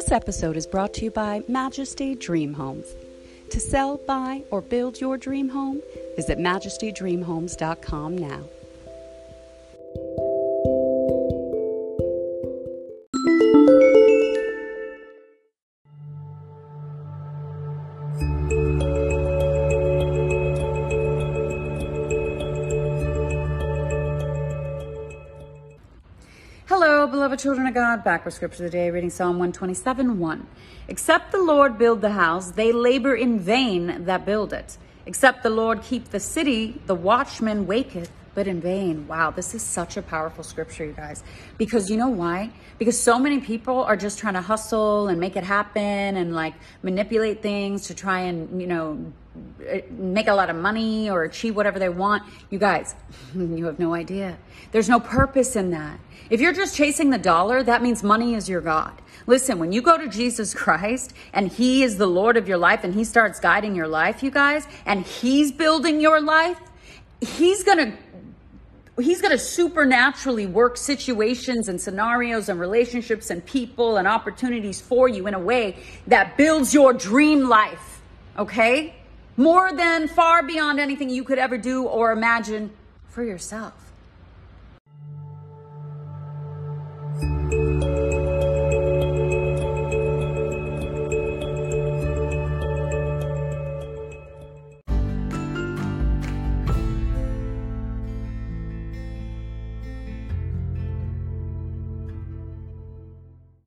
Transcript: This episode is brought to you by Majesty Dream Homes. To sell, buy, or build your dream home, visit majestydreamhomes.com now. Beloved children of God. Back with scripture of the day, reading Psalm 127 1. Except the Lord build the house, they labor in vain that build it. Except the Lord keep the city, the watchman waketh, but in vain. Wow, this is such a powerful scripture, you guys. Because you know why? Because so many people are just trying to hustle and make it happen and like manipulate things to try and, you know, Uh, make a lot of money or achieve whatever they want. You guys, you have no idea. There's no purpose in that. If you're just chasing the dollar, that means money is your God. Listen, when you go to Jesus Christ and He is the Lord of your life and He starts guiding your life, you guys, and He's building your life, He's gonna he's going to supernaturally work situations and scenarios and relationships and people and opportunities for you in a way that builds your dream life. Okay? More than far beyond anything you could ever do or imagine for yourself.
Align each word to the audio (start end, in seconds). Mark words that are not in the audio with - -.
This 0.00 0.12
episode 0.12 0.56
is 0.56 0.66
brought 0.66 0.94
to 0.94 1.04
you 1.04 1.10
by 1.10 1.42
Majesty 1.46 2.14
Dream 2.14 2.54
Homes. 2.54 2.86
To 3.50 3.60
sell, 3.60 3.98
buy, 3.98 4.44
or 4.50 4.62
build 4.62 4.98
your 4.98 5.18
dream 5.18 5.50
home, 5.50 5.82
visit 6.16 6.38
majestydreamhomes.com 6.38 8.16
now. 8.16 8.40
Beloved 27.10 27.40
children 27.40 27.66
of 27.66 27.74
God. 27.74 28.04
Back 28.04 28.24
with 28.24 28.34
scripture 28.34 28.64
of 28.64 28.70
the 28.70 28.78
day, 28.78 28.90
reading 28.90 29.10
Psalm 29.10 29.38
127 29.38 30.18
1. 30.18 30.46
Except 30.88 31.32
the 31.32 31.42
Lord 31.42 31.76
build 31.76 32.00
the 32.00 32.10
house, 32.10 32.52
they 32.52 32.70
labor 32.70 33.14
in 33.14 33.40
vain 33.40 34.04
that 34.04 34.24
build 34.24 34.52
it. 34.52 34.78
Except 35.06 35.42
the 35.42 35.50
Lord 35.50 35.82
keep 35.82 36.10
the 36.10 36.20
city, 36.20 36.80
the 36.86 36.94
watchman 36.94 37.66
waketh, 37.66 38.12
but 38.34 38.46
in 38.46 38.60
vain. 38.60 39.08
Wow, 39.08 39.32
this 39.32 39.54
is 39.56 39.62
such 39.62 39.96
a 39.96 40.02
powerful 40.02 40.44
scripture, 40.44 40.84
you 40.84 40.92
guys. 40.92 41.24
Because 41.58 41.90
you 41.90 41.96
know 41.96 42.08
why? 42.08 42.52
Because 42.78 42.98
so 42.98 43.18
many 43.18 43.40
people 43.40 43.82
are 43.82 43.96
just 43.96 44.20
trying 44.20 44.34
to 44.34 44.40
hustle 44.40 45.08
and 45.08 45.18
make 45.18 45.34
it 45.34 45.44
happen 45.44 45.82
and 46.16 46.32
like 46.32 46.54
manipulate 46.82 47.42
things 47.42 47.88
to 47.88 47.94
try 47.94 48.20
and, 48.20 48.60
you 48.60 48.68
know, 48.68 49.12
Uh, 49.60 49.78
make 49.90 50.26
a 50.28 50.34
lot 50.34 50.50
of 50.50 50.56
money 50.56 51.10
or 51.10 51.24
achieve 51.24 51.54
whatever 51.54 51.78
they 51.78 51.88
want. 51.88 52.22
You 52.50 52.58
guys, 52.58 52.94
you 53.34 53.66
have 53.66 53.78
no 53.78 53.94
idea. 53.94 54.38
There's 54.72 54.88
no 54.88 55.00
purpose 55.00 55.56
in 55.56 55.70
that. 55.70 56.00
If 56.30 56.40
you're 56.40 56.52
just 56.52 56.76
chasing 56.76 57.10
the 57.10 57.18
dollar, 57.18 57.62
that 57.62 57.82
means 57.82 58.02
money 58.02 58.34
is 58.34 58.48
your 58.48 58.60
God. 58.60 58.92
Listen, 59.26 59.58
when 59.58 59.72
you 59.72 59.82
go 59.82 59.98
to 59.98 60.08
Jesus 60.08 60.54
Christ 60.62 61.12
and 61.32 61.48
He 61.48 61.82
is 61.82 61.96
the 61.96 62.06
Lord 62.06 62.36
of 62.36 62.48
your 62.48 62.58
life 62.58 62.84
and 62.84 62.94
He 62.94 63.04
starts 63.04 63.40
guiding 63.40 63.74
your 63.74 63.88
life, 63.88 64.22
you 64.22 64.30
guys, 64.30 64.66
and 64.86 65.04
He's 65.04 65.52
building 65.52 66.00
your 66.00 66.20
life, 66.20 66.58
He's 67.20 67.64
gonna 67.64 67.96
he's 69.00 69.20
going 69.20 69.32
to 69.32 69.38
supernaturally 69.38 70.46
work 70.46 70.76
situations 70.76 71.68
and 71.68 71.80
scenarios 71.80 72.48
and 72.48 72.60
relationships 72.60 73.30
and 73.30 73.44
people 73.46 73.96
and 73.96 74.06
opportunities 74.06 74.80
for 74.80 75.08
you 75.08 75.26
in 75.26 75.34
a 75.34 75.38
way 75.38 75.78
that 76.06 76.36
builds 76.36 76.74
your 76.74 76.92
dream 76.92 77.48
life. 77.48 78.02
Okay? 78.38 78.94
More 79.40 79.72
than 79.72 80.06
far 80.06 80.42
beyond 80.42 80.78
anything 80.78 81.08
you 81.08 81.24
could 81.24 81.38
ever 81.38 81.56
do 81.56 81.84
or 81.84 82.12
imagine 82.12 82.72
for 83.08 83.24
yourself. 83.24 83.72